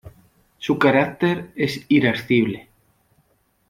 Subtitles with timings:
[0.57, 2.69] Su carácter es irascible.